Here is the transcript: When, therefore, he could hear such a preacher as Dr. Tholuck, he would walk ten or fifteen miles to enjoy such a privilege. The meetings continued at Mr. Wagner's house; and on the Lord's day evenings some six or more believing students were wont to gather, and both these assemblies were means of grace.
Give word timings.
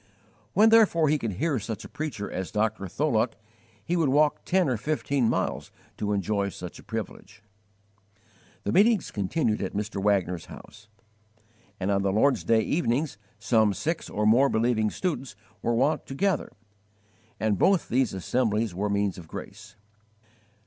When, 0.53 0.69
therefore, 0.69 1.09
he 1.09 1.19
could 1.19 1.33
hear 1.33 1.59
such 1.59 1.85
a 1.85 1.87
preacher 1.87 2.27
as 2.31 2.49
Dr. 2.49 2.87
Tholuck, 2.87 3.35
he 3.85 3.95
would 3.95 4.09
walk 4.09 4.43
ten 4.45 4.67
or 4.67 4.75
fifteen 4.75 5.29
miles 5.29 5.69
to 5.97 6.11
enjoy 6.11 6.49
such 6.49 6.79
a 6.79 6.83
privilege. 6.83 7.43
The 8.63 8.71
meetings 8.71 9.11
continued 9.11 9.61
at 9.61 9.75
Mr. 9.75 10.01
Wagner's 10.01 10.45
house; 10.45 10.87
and 11.79 11.91
on 11.91 12.01
the 12.01 12.11
Lord's 12.11 12.43
day 12.43 12.61
evenings 12.61 13.19
some 13.37 13.75
six 13.75 14.09
or 14.09 14.25
more 14.25 14.49
believing 14.49 14.89
students 14.89 15.35
were 15.61 15.75
wont 15.75 16.07
to 16.07 16.15
gather, 16.15 16.51
and 17.39 17.59
both 17.59 17.87
these 17.87 18.11
assemblies 18.11 18.73
were 18.73 18.89
means 18.89 19.19
of 19.19 19.27
grace. 19.27 19.75